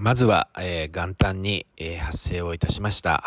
[0.00, 3.24] まずは、えー、元旦に、えー、発生をいたしました。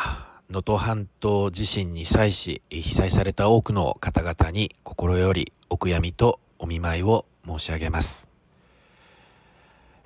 [0.50, 8.30] 能登半島地震に際し被災された多くの方々に心よりお悔やみとお見舞いを申し上げます、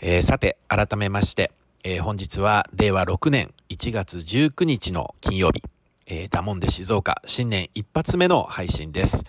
[0.01, 1.51] えー、さて改めまして、
[1.83, 5.61] え本日は令和6年1月19日の金曜日、
[6.07, 9.23] えー、ダモンで静岡新年一発目の配信です、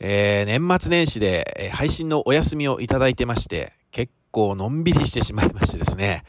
[0.00, 6.24] え年末年始で、え配信のお休みをいただいてまして結構のんびりしてしまいましてですね、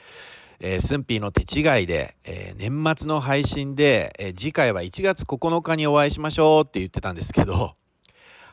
[0.59, 7.75] えー、スンピーの手違いで、えー、年末の配信で、えー、次回は1月9日にお会いしましょうって言ってたんですけど、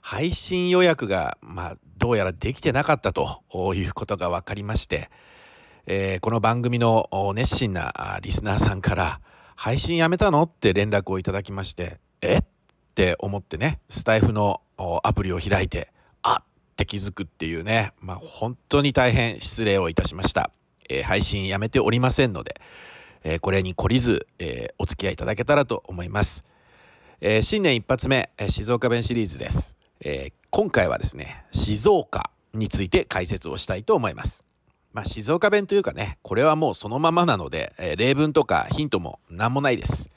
[0.00, 3.42] 配信予約が、まあ、どうやらできてなかったと
[3.74, 5.10] いうことが分かりまして、
[5.86, 9.20] えー、この番組の熱心なリスナーさんから、
[9.56, 12.38] 配信やめたのって連絡をいただきまして、え？
[12.38, 12.42] っ
[12.94, 14.62] て思ってね、スタイフの
[15.02, 16.44] アプリを開いて、あっ
[16.80, 20.50] て気づくっていうね、まあ、本当に大変失礼をいたしました。
[20.88, 22.60] えー、配信やめておりませんので、
[23.22, 26.44] えー、これに懲りず、えー、お付き合いいただけたらと思います。
[27.22, 34.46] え新年一発目、え静岡弁シリーズです、え今回はですね、静岡について解説をしたいと思います。
[34.94, 40.10] まあ、静岡弁というかね、これはもうそのままなので、え例文とかヒントも何もないです。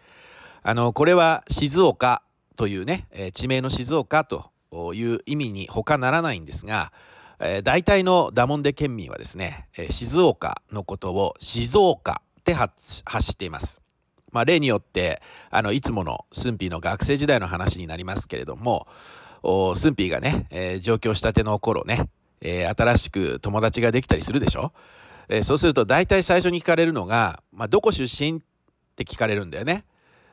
[0.62, 2.24] あの、これは静岡
[2.56, 4.53] というね、え地名の静岡と
[4.94, 6.92] いう意味に他ならないんですが、
[7.40, 13.82] えー、大体のダモンデ県民はですね、えー、静岡のことを静岡って発しています。
[14.32, 18.88] まあ、例によってあのいつものスンピーの学生時代の話になりますけれども
[19.76, 22.10] スンピーがね、えー、上京したての頃ね、
[22.42, 24.74] えー、新しく友達ができたりするでしょ、
[25.30, 28.40] えー、そうすると大体最初に聞かれるのが、まあ、どこ出身？
[28.40, 29.86] って聞かれるんだよね。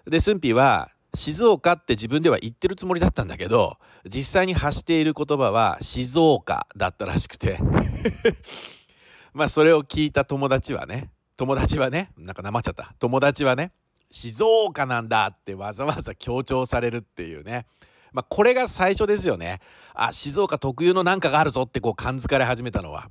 [0.07, 7.59] でスンピーは静岡って自分では言ってるつもりだったんだけど実際に発している言葉は静岡だったらしくて。
[9.33, 12.95] まあそれを聞いた友達はね友達はねなんかなまっちゃった。
[12.99, 13.73] 友達はね
[14.11, 17.67] 静岡なんだってわざわざ強調されるっていうね。
[18.13, 19.61] まあこれが最初ですよね。
[19.95, 23.11] あ静岡特有のなんかがあるぞってこう感づかれ始めたのは。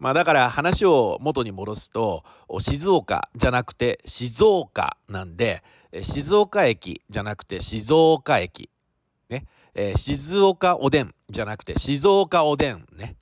[0.00, 2.24] まあだから話を元に戻すと
[2.58, 5.62] 静岡じゃなくて静岡なんで
[6.02, 8.70] 静岡駅じゃなくて静岡駅。
[9.28, 9.44] ね。
[9.74, 13.16] えー、静岡おでんじゃなくて静岡おでんね。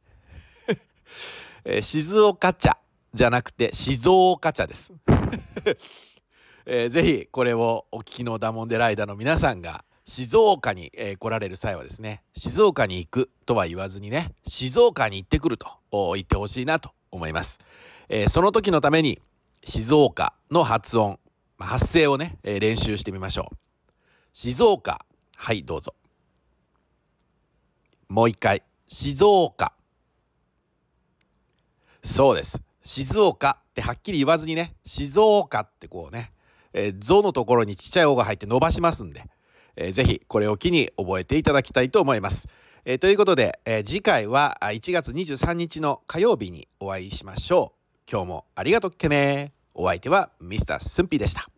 [1.64, 2.78] えー、静岡茶
[3.12, 4.92] じゃなくて静岡茶です。
[6.64, 17.60] えー、ぜひこれをお聞きのダモンデライダーの皆さんが静岡に、えー、来られる際はですね静岡に行くとは言わずにね静岡に行ってくると言ってほしいなと思います、
[18.08, 19.20] えー、その時のために
[19.64, 21.20] 静岡の発音
[21.58, 23.56] 発声をね、えー、練習してみましょう。
[24.32, 25.04] 静岡。
[25.36, 25.94] はい、どうぞ。
[28.08, 28.62] もう一回。
[28.86, 29.72] 静岡。
[32.02, 32.62] そうです。
[32.84, 36.32] 静岡ってはっきり言わずにね、静岡ってこうね、
[36.72, 39.25] えー、のところにちっちゃい「お」が入って伸ばしますんで、
[39.78, 42.48] えー、ぜひこれを機に覚えていただきたいと思います。
[42.84, 48.10] えー、ということで、えー、次回は1月23日の火曜日にお会いしましょう。
[48.10, 49.52] 今日もありがとっけね。
[49.74, 51.48] お相手はミスタースンピーでした。